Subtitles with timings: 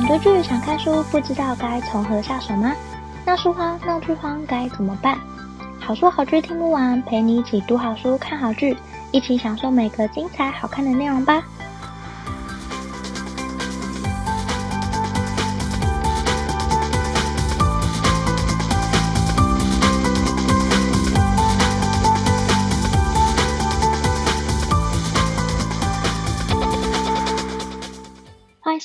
[0.00, 2.72] 想追剧、想看书，不知道该从何下手吗？
[3.26, 5.18] 闹书荒、闹剧荒该怎么办？
[5.78, 8.74] 好书好剧听不完，陪你一起读好书、看好剧，
[9.12, 11.42] 一起享受每个精彩好看的内容吧。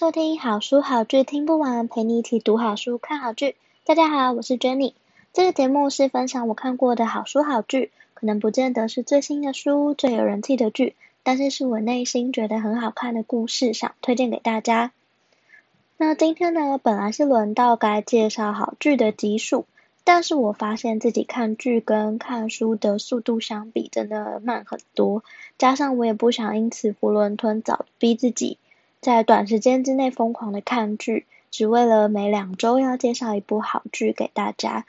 [0.05, 3.55] 收听好书好剧听不完，陪你一起读好书看好剧。
[3.85, 4.93] 大家好，我是 Jenny。
[5.33, 14.91] 这个节目是分享我看过的好书好剧，可能不见得是最新的书、最有人气的剧，但是是我内心觉得很好看的故事，想推荐给大家。
[15.97, 19.65] 那今天呢，本来是轮到该介绍好剧的集数，
[20.03, 25.23] 但是我发现自己看剧跟看书的速度相比真的慢很多，
[25.57, 28.59] 加上我也不想因此囫囵吞枣，逼自己。
[29.05, 34.87] 在短时间之内疯狂的看剧，只为了每两周要介绍一部好剧给大家。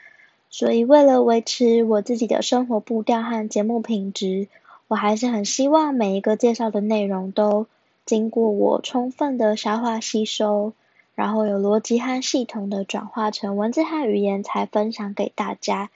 [0.49, 4.47] 所以为了维持我自己的生活步调和节目品质，
[4.87, 7.67] 我还是很希望每一个介绍的内容都
[8.07, 10.73] 经过我充分的消化吸收，
[11.13, 15.91] 然后有逻辑和系统的转化成文字和语言才分享给大家。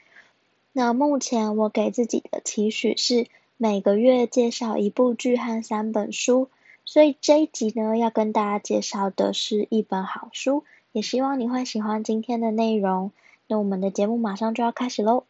[0.73, 3.25] 那目前我给自己的期许是
[3.57, 6.49] 每个月介绍一部剧和三本书。
[6.85, 13.11] 所以这一集呢，要跟大家介绍的是一本好书，也希望你会喜欢今天的内容。
[13.47, 15.23] 那我们的节目马上就要开始喽。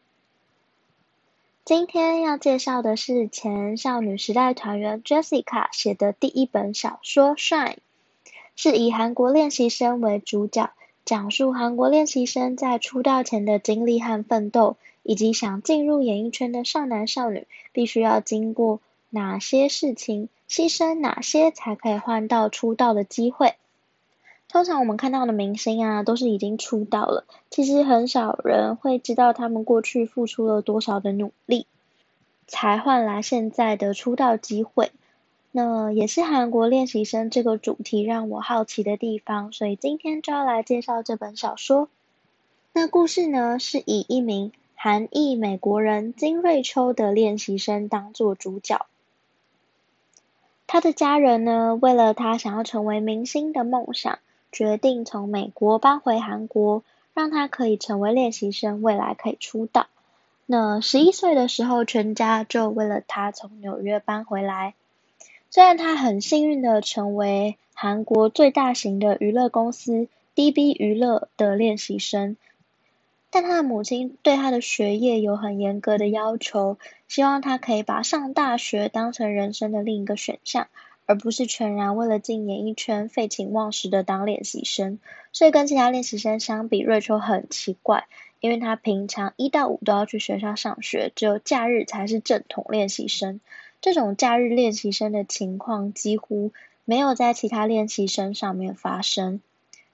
[1.64, 7.74] 今天要介绍的是前少女时代团员 Jessica 写的第一本小说《Shine》，
[8.56, 10.72] 是以韩国练习生为主角，
[11.06, 18.80] 讲述韩国练习生在出道前的经历和奋斗，以及想进入演艺圈的少男少女必须要经过
[19.12, 20.30] 哪些事情。
[20.52, 23.56] 牺牲哪些才可以换到出道的机会？
[24.50, 31.68] 通常我们看到的明星啊，都是已经出道了，其实很少人会知道他们过去付出了多少的努力，
[32.48, 34.92] 才换来现在的出道机会。
[35.54, 41.88] 那也是韩国练习生这个主题让我好奇的地方，所以今天就要来介绍这本小说。
[42.74, 48.86] 那故事呢，是以一名韩裔美国人金瑞秋的练习生当作主角。
[50.72, 54.20] 他的家人呢，为了他想要成为明星的梦想，
[54.54, 56.82] 决定从美国搬回韩国，
[57.14, 59.88] 让他可以成为练习生，未来可以出道。
[60.46, 64.74] 那十一岁的时候，全家就为了他从纽约搬回来。
[65.50, 70.08] 虽然他很幸运的成为韩国最大型的娱乐公司
[70.38, 72.38] DB 娱乐的练习生。
[73.30, 76.78] 但他的母亲对他的学业有很严格的要求，
[77.12, 80.70] 希望他可以把上大学当成人生的另一个选项，
[81.06, 84.98] 而不是全然为了进演艺圈废寝忘食的当练习生。
[85.34, 88.06] 所以跟其他练习生相比，瑞秋很奇怪，
[88.40, 93.42] 因为他平常一到五都要去学校上学，只有假日才是正统练习生。
[93.82, 96.54] 这种假日练习生的情况几乎
[96.86, 99.42] 没有在其他练习生上面发生。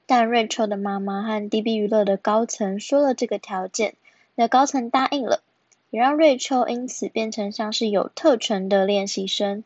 [0.06, 3.96] 但瑞秋的妈妈和 DB 娱乐的高层说了这个条件，
[4.36, 5.42] 那高层答应了，
[5.90, 9.64] 也让瑞秋因此变成像是有特权的练习生。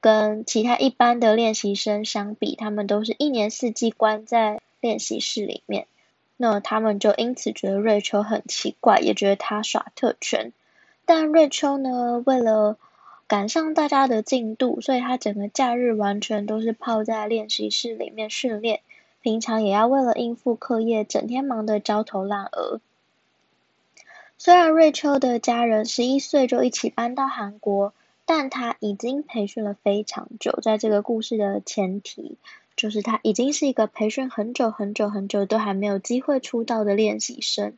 [0.00, 5.86] 跟其他一般的练习生相比，他们都是一年四季关在练习室里面。
[6.36, 10.52] 那他们就因此觉得瑞秋很奇怪，也觉得他耍特权。
[11.04, 12.76] 但瑞秋呢，为了
[13.28, 18.80] 赶上大家的进度，所以他整个假日完全都是泡在练习室里面训练。
[19.20, 22.80] 平常也要为了应付课业，整天忙得焦头烂额。
[24.44, 27.94] 虽然瑞秋的家人十一岁就一起搬到韩国，
[28.26, 30.58] 但他已经培训了非常久。
[30.60, 32.38] 在这个故事的前提，
[32.74, 37.74] 就是他已经是一个培训很久很久很久都还没有机会出道的练习生。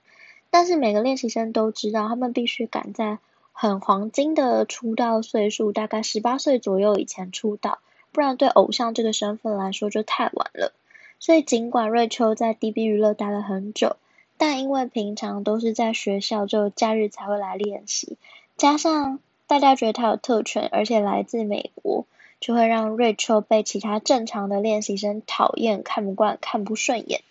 [0.50, 3.18] 但是每个练习生都知道，他们必须赶在
[3.52, 10.72] 很黄金的出道岁数，大概十八岁左右以前出道，不然对偶像这个身份来说就太晚了。
[11.20, 13.96] 所以，尽管瑞秋在 DB 娱乐待了很久，
[14.36, 18.16] 但因为平常都是在学校，只有假日才会来练习，
[18.56, 22.04] 加上大家觉得他有特权，而且来自美国，
[22.40, 27.22] 就会让瑞秋被其他正常的练习生讨厌、看不惯、看不顺眼。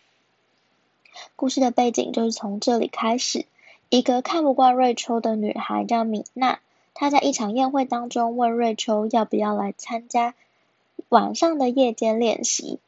[1.35, 3.45] 故事的背景就是从这里开始，
[3.89, 6.59] 一个看不惯瑞秋的女孩叫米娜，
[6.93, 10.33] 她在一场宴会当中问瑞秋要不要来参加
[11.09, 12.79] 晚上的夜间练习。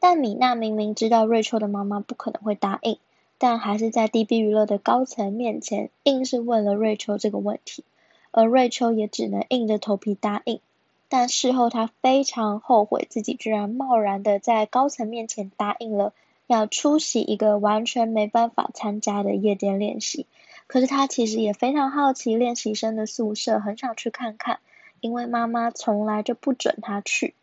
[0.00, 2.98] 但米娜明明知道瑞秋的妈妈不可能会答应，
[3.42, 7.82] 但还是在 DB 娱乐的高层面前硬是问了瑞秋这个问题，
[8.30, 10.60] 而瑞秋也只能硬着头皮答应。
[11.08, 16.12] 但事后她非常后悔自己居然贸然的在高层面前答应了
[16.46, 20.26] 要出席一个完全没办法参加的夜间练习。
[20.68, 24.60] 可是他其实也非常好奇练习生的宿舍，很想去看看，
[25.00, 27.34] 因为妈妈从来就不准他去，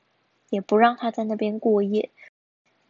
[0.49, 2.09] 也不让他在那边过夜。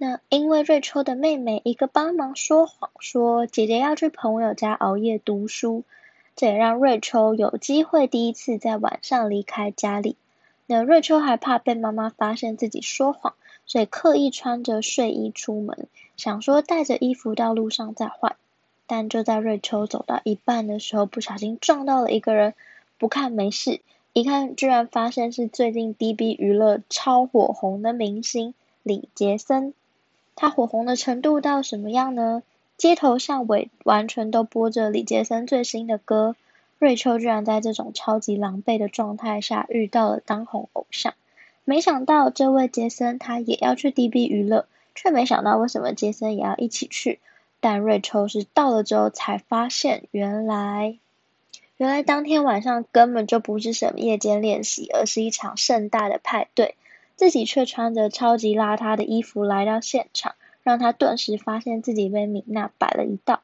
[0.02, 5.84] 那因为瑞秋的妹妹一个帮忙说谎，说姐姐要去朋友家熬夜读书，
[6.38, 10.16] 这也让瑞秋有机会第一次在晚上离开家里。
[10.68, 13.34] 那瑞秋还怕被妈妈发现自己说谎，
[13.66, 18.38] 所以刻意穿着睡衣出门，想说带着衣服到路上再换。
[18.88, 22.54] 但就在瑞秋走到一半的时候，不小心撞到了一个人，
[22.98, 23.82] 不看没事，
[24.14, 29.74] 一看居然发现是最近 DB 娱乐超火红的明星李杰森。
[30.40, 32.44] 他火红的程度到什么样呢？
[32.78, 36.38] 街头巷尾完全都播着李杰森最新的歌。
[36.78, 41.14] 瑞秋居然在这种超级狼狈的状态下遇到了当红偶像。
[41.66, 44.66] 没想到这位杰森他也要去 DB 娱乐，
[44.96, 47.20] 却没想到为什么杰森也要一起去。
[47.60, 50.98] 但瑞秋是到了之后才发现，原来
[51.76, 56.76] 原来当天晚上根本就不是什么夜间练习，而是一场盛大的派对。
[57.20, 63.42] 自己却穿着超级邋遢的衣服来到现场，让他顿时发现自己被米娜摆了一道。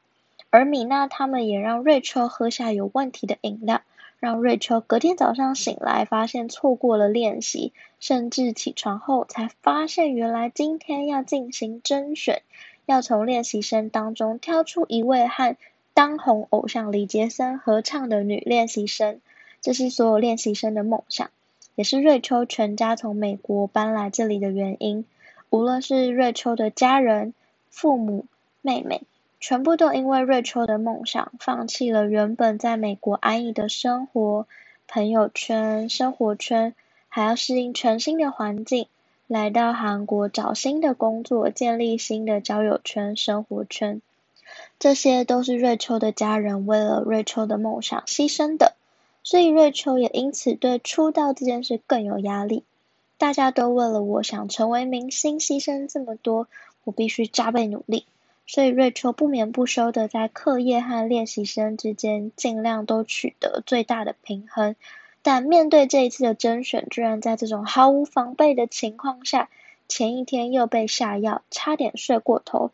[0.48, 3.82] 而米娜他们也让瑞秋喝下有问题的饮料，
[4.18, 12.40] 让瑞秋隔天早上醒来发现错过了练习，甚至起床后才发现原来今天要进行甄选，
[12.86, 15.54] 要从练习生当中挑出一位和
[15.92, 19.20] 当红偶像李杰森合唱的女练习生，
[19.60, 21.28] 这是所有练习生的梦想。
[21.76, 25.04] 也是瑞秋全家从美国搬来这里的原因。
[25.50, 27.32] 无论是瑞秋的家人、
[27.70, 28.26] 父母、
[28.62, 29.02] 妹妹，
[29.38, 34.48] 全部都因为瑞秋的梦想，放弃了原本在美国安逸的生活、
[34.88, 36.74] 朋友圈、生活圈，
[37.08, 38.88] 还要适应全新的环境，
[39.26, 44.00] 来到韩国找新的工作，建立新的交友圈、生活圈。
[44.78, 48.74] 这些都是瑞秋的家人为了瑞秋的梦想牺牲的。
[49.26, 52.62] 所以瑞秋也因此对出道这件事更有压力。
[53.18, 56.46] 大家都为了我想成为明星牺牲这么多，
[56.84, 58.06] 我必须加倍努力。
[58.46, 64.76] 所以瑞秋不眠不休的在课业和练习生之间尽量都取得最大的平衡。
[65.22, 69.48] 但面对这一次的甄选，居然在这种毫无防备的情况下，
[69.88, 72.70] 前一天又被下药，差点睡过头。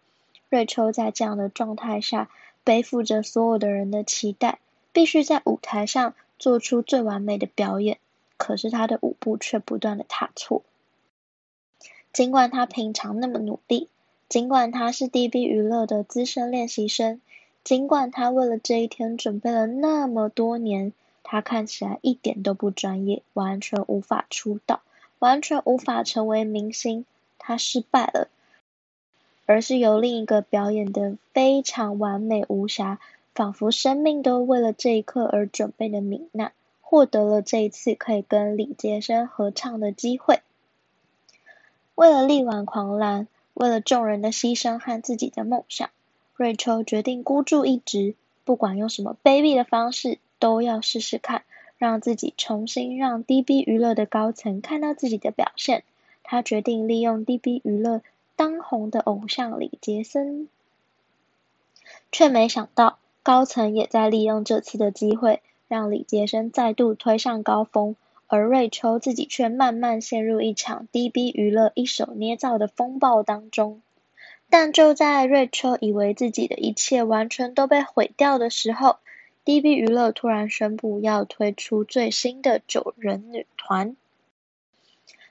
[0.50, 2.28] 瑞秋在这样的状态下，
[2.62, 4.58] 背负着所有的人的期待，
[4.92, 6.12] 必须在舞台上。
[6.42, 8.00] 做出最完美的表演，
[8.36, 10.64] 可是他的舞步却不断的踏错。
[12.12, 13.86] 尽管他平常那么努力，
[14.28, 17.20] 尽管他是 DB 娱乐的资深练习生，
[17.62, 20.92] 尽管他为了这一天准备了那么多年，
[21.22, 24.80] 他看起来一点都不专业，完全无法出道，
[25.20, 27.06] 完全无法成为明星，
[27.38, 28.26] 他失败了，
[29.46, 32.98] 而是由另一个表演的非常完美无瑕。
[33.34, 40.40] 仿佛生命都为了这一刻而准备的米娜，获得了这一次可以跟李杰森合唱的机会。
[41.94, 45.88] 为了力挽狂澜，为了众人的牺牲和自己的梦想，
[46.34, 48.14] 瑞秋决定孤注一掷，
[48.44, 51.44] 不管用什么卑鄙的方式，都要试试看，
[51.78, 55.84] 让自己重新让 DB 娱乐的高层看到自己的表现。
[56.22, 58.02] 他决定利用 DB 娱乐
[58.36, 60.48] 当红的偶像李杰森，
[62.10, 62.98] 却没想到。
[63.22, 67.94] 高层也在利用这次的机会，让李杰森再度推上高峰，
[68.26, 73.80] 而瑞秋自己却慢慢陷入一场 DB 娱乐一手捏造的风暴当中。
[74.50, 78.96] 但就在瑞秋以为自己的一切完全都被毁掉的时候
[79.44, 83.96] ，DB 娱乐突然宣布要推出最新的九人女团。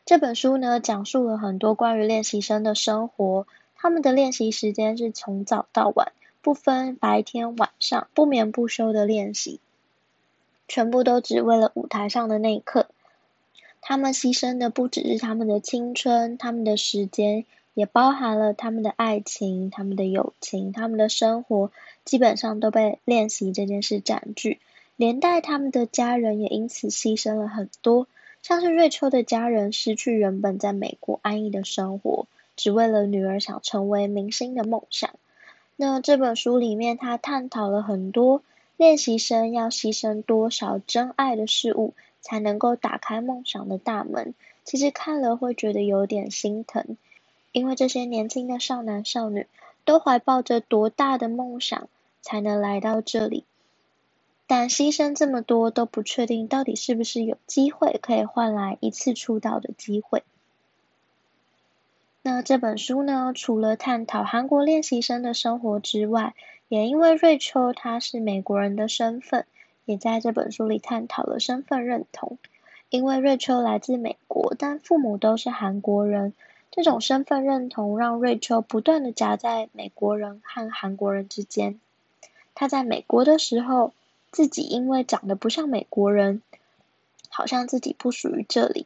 [0.05, 3.45] 这本书呢，讲述了很多关于练习生的生活，
[3.75, 6.13] 他们的练习时间是从早到晚。
[6.41, 9.60] 不分白天晚上，不眠不休的练习，
[10.67, 12.88] 全部都只为了舞台上的那一刻。
[13.79, 17.45] 他们牺牲的不只是他们的青春，他们的时间，
[17.75, 21.71] 也包含了他们的爱情、他们的友情、他们的生活，
[22.05, 24.60] 基本上都被练习这件事占据。
[24.95, 28.07] 连带他们的家人也因此牺牲了很多，
[28.41, 35.12] 像是瑞秋的家人失去原本在美国安逸的生活，只为了女儿想成为明星的梦想。
[35.84, 38.44] 那这本书里面，他探讨了很多
[38.78, 44.36] 练习生要牺牲多少真爱的事物，才能够打开梦想的大门。
[44.64, 46.98] 其实看了会觉得有点心疼，
[47.52, 49.48] 因为这些年轻的少男少女
[49.84, 51.90] 都怀抱着多大的梦想
[52.22, 53.44] 才能来到这里，
[54.46, 60.22] 但牺牲这么多都不确定到底是不是有机会可以换来一次出道的机会。
[62.24, 66.36] 那这本书呢，除了探讨韩国练习生的生活之外，
[66.68, 69.48] 也因为瑞秋她是美国人的身份，
[69.86, 72.38] 也在这本书里探讨了身份认同。
[72.92, 76.34] 因为瑞秋来自美国，但父母都是韩国人，
[76.70, 81.80] 这种身份认同让瑞秋不断的夹在美国人和韩国人之间。
[82.54, 83.94] 她在美国的时候，
[84.30, 86.44] 自己因为长得不像美国人，
[87.30, 88.86] 好像自己不属于这里。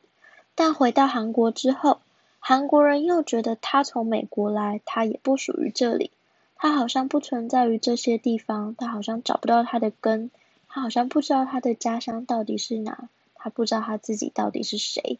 [0.53, 1.99] 但回到韩国之后，
[2.47, 6.11] 韩国人又觉得他从美国来，他也不属于这里，
[6.55, 10.29] 他好像不存在于这些地方，他好像找不到他的根，
[10.67, 15.17] 他好像不知道他的家乡到底是哪，他不知道他自己到底是谁。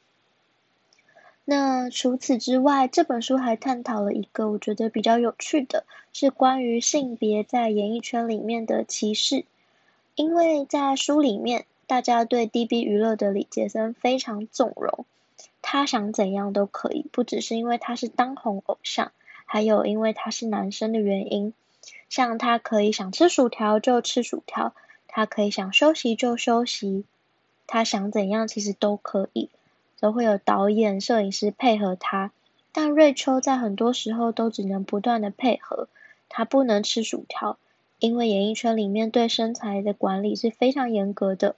[1.45, 9.45] 那除此之外，这本书还探讨了一个我觉得比较有趣的，是关于性别在演艺圈里面的歧视，
[10.13, 15.07] 因为在书里面，大家对 DB 娱乐的李杰森非常纵容。
[15.77, 19.11] 他想怎样都可以，不只是因为他是当红偶像，
[19.43, 21.53] 还有因为他是男生的原因。
[22.07, 24.73] 像他可以想吃薯条就吃薯条，
[25.09, 27.03] 他可以想休息就休息，
[27.67, 29.49] 他想怎样其实都可以，
[29.99, 32.31] 都会有导演、摄影师配合他。
[32.71, 35.89] 但瑞秋在很多时候都只能不断的配合，
[36.29, 37.57] 他不能吃薯条，
[37.99, 41.57] 因为演艺圈里面对身材的管理是非常严格的，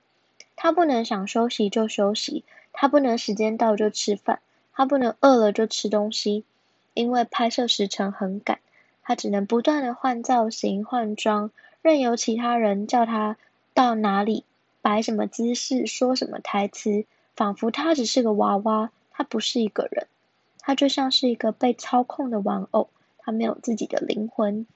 [0.56, 2.44] 他不能想休息就休息。
[2.80, 4.40] 他不能时间到就吃饭，
[4.72, 6.46] 他不能饿了就吃东西，
[6.94, 8.60] 因为拍摄时程很赶，
[9.02, 11.50] 他只能不断的换造型、换装，
[11.82, 13.36] 任由其他人叫他
[13.74, 14.44] 到哪里
[14.84, 17.06] 摆什么姿势、说什么台词，
[17.36, 20.06] 仿佛他只是个娃娃，他不是一个人，
[20.60, 24.68] 他就像是一个被操控的玩偶，他没有自己的灵魂。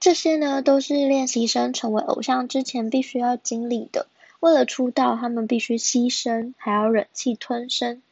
[0.00, 4.08] 这些呢，都是练习生成为偶像之前必须要经历的。
[4.40, 8.02] 为了出道，他们必须牺牲，还要忍气吞声。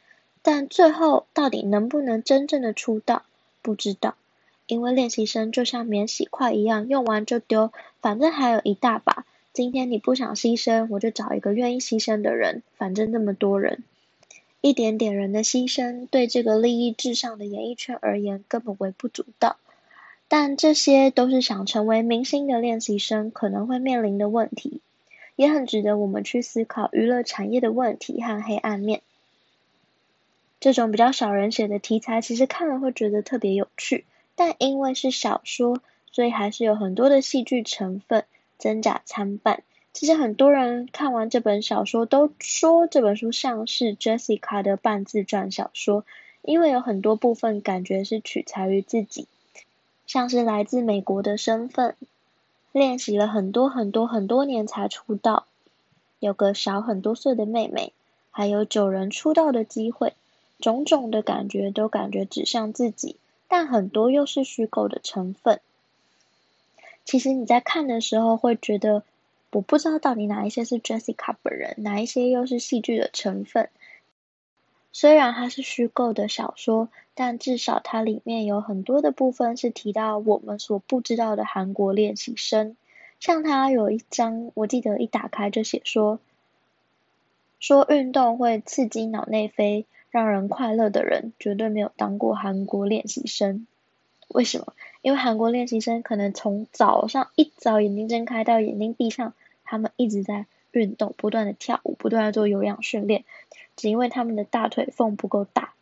[0.43, 3.23] 但最后到底能不能真正的出道，
[3.61, 4.15] 不知道。
[4.67, 9.25] 因为练习生就像免洗筷一样，用完就丢，反正还有一大把。
[9.55, 12.63] 今天你不想牺牲，我就找一个愿意牺牲的人。
[12.77, 13.83] 反正那么多人，
[14.61, 19.57] 一点点人的牺牲，对这个利益至上的演艺圈而言，根本微不足道。
[20.29, 24.83] 但这些都是想成为明星的练习生可能会面临的问题。
[25.39, 29.03] 也很值得我们去思考娱乐产业的问题和黑暗面。
[30.59, 34.05] 这种比较少人写的题材，其实看了会觉得特别有趣，
[34.35, 35.81] 但因为是小说，
[36.11, 38.25] 所以还是有很多的戏剧成分，
[38.59, 39.63] 真假参半。
[39.93, 46.05] 其实很多人看完这本小说，都说这本书像是 Jessica 的半自传小说，
[46.43, 49.29] 因为有很多部分感觉是取材于自己，
[50.09, 51.95] 像是来自美国的身份。
[52.73, 55.47] 练习了很多很多很多年才出道，
[56.21, 57.93] 有个小很多岁的妹妹，
[58.31, 60.15] 还有九人出道的机会，
[60.61, 63.17] 种种的感觉都感觉指向自己，
[63.49, 65.61] 但很多又是虚构的成分。
[67.05, 69.03] 其实你在看的时候会觉得，
[69.51, 73.71] 我不知道到底哪一些是 Jessica 本人，哪一些又是戏剧的成分。
[74.93, 76.89] 虽然它是虚构的小说，
[77.21, 82.77] 但至少它里面有很多的部分是提到我们所不知道的韩国练习生。
[83.19, 86.21] 像它有一章，我记得一打开就写说，
[87.59, 93.67] 说运动会刺激脑内啡，让人快乐的人绝对没有当过韩国练习生。
[94.29, 94.73] 为什么？
[95.03, 99.35] 因为韩国练习生可能从早上一早眼睛睁开到眼睛闭上，
[99.65, 103.25] 他们一直在运动，不断的跳舞，不断的做有氧训练。
[103.75, 105.73] 只因为他们的大腿缝不够大，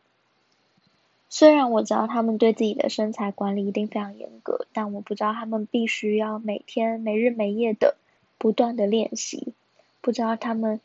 [1.29, 7.97] 虽然我知道他们对自己的身材管理一定非常严格，但我不知道他们必须要每天没日没夜的
[8.39, 9.53] 不断的练习，
[10.01, 10.81] 不知道他们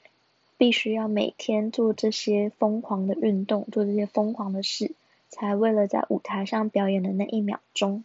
[0.57, 4.91] 必须要每天做这些疯狂的运动，做这些疯狂的事，
[5.29, 8.03] 才为了在舞台上表演的那一秒钟。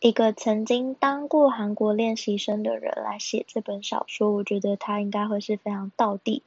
[0.00, 6.42] 一个曾经当过韩国练习生的人来写这本小说，我觉得他应该会是非常道地。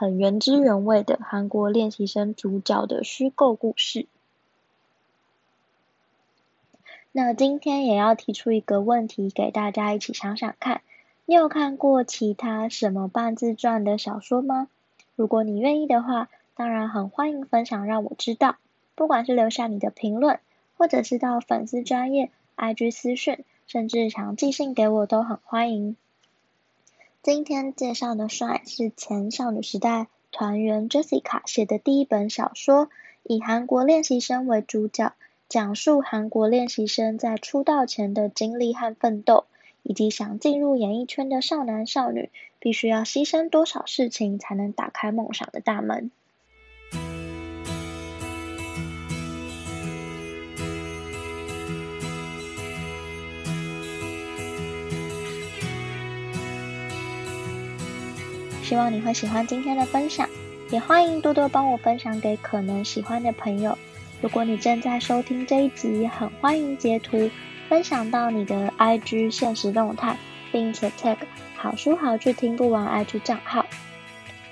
[0.00, 4.06] 很原汁原味的韩国练习生主角的虚构故事。
[7.12, 10.80] 那今天也要提出一个问题给大家一起想想看：
[11.26, 14.68] 你有看过其他什么半自传的小说吗？
[15.16, 18.56] 如果你愿意的话，当然很欢迎分享让我知道。
[18.94, 20.40] 不管是留下你的评论，
[20.78, 25.94] 或者是到粉丝专业 IG 私讯，甚至想寄信给我都很欢迎。
[27.22, 32.88] 今天介绍的帅是前少女时代团员 Jessica 写的第一本小说，
[33.24, 35.12] 以韩国练习生为主角，
[35.46, 39.44] 讲述韩国练习生在出道前的经历和奋斗，
[39.82, 46.10] 以及想进入演艺圈的少男少女必须要牺牲多少事情才能打开梦想的大门。
[58.70, 60.28] 希望你会喜欢今天的分享，
[60.70, 63.76] 也欢迎多多帮我分享给可能喜欢的朋友。
[64.20, 67.28] 如果你正在收听这一集，很欢迎截图
[67.68, 70.16] 分享到你的 IG 现实动态，
[70.52, 71.16] 并且 tag
[71.56, 73.66] 好书好剧听不完 IG 账号。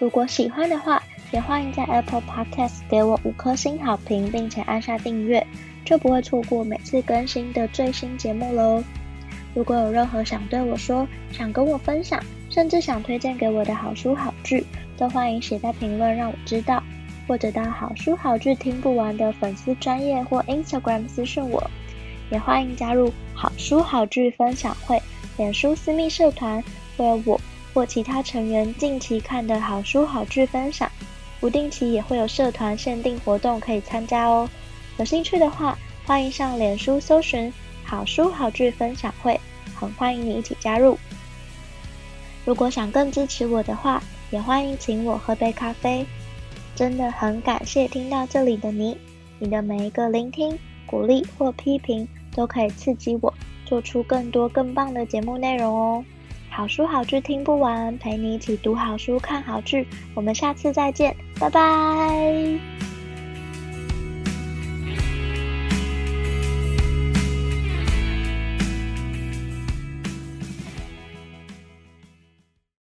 [0.00, 5.46] 如果喜欢的话，也欢迎在 Apple Podcast 给我五颗星好评，并且按下订阅，
[5.84, 8.82] 就不会错过每次更新的最新节目喽。
[9.58, 14.64] 如果有任何想对我说、想跟我分享，甚至想推荐给我的好书好剧，
[14.96, 16.80] 都欢迎写在评论让我知道，
[17.26, 21.68] 或者到好书好剧听不完的粉丝专页或 Instagram 私信我。
[22.30, 25.02] 也欢迎加入好书好剧分享会
[25.36, 26.62] 脸书私密社团，
[26.96, 27.40] 会有我
[27.74, 30.88] 或其他成员近期看的好书好剧分享。
[31.40, 34.48] 不定期也会有社团限定活动可以参加哦，
[34.98, 39.40] 有兴趣的话，欢迎上脸书搜寻“好书好剧分享会”，
[39.78, 40.99] 很欢迎你一起加入。
[42.44, 46.04] 如果想更支持我的话，也欢迎请我喝杯咖啡。
[46.75, 48.97] 真的很感谢听到这里的你，
[49.38, 56.04] 你的每一个聆听、鼓励或批评，都可以刺激我做出更多更棒的节目内容哦。
[56.50, 59.87] 好书好剧听不完，陪你一起读好书、看好剧。
[60.14, 62.98] 我们下次再见，拜拜。